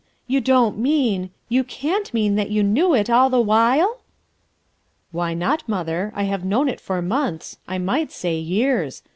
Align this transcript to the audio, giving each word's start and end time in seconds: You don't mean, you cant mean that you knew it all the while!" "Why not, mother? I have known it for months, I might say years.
You 0.25 0.41
don't 0.41 0.79
mean, 0.79 1.29
you 1.47 1.63
cant 1.63 2.11
mean 2.11 2.33
that 2.33 2.49
you 2.49 2.63
knew 2.63 2.95
it 2.95 3.07
all 3.07 3.29
the 3.29 3.39
while!" 3.39 4.01
"Why 5.11 5.35
not, 5.35 5.69
mother? 5.69 6.11
I 6.15 6.23
have 6.23 6.43
known 6.43 6.67
it 6.69 6.81
for 6.81 7.03
months, 7.03 7.59
I 7.67 7.77
might 7.77 8.11
say 8.11 8.37
years. 8.39 9.03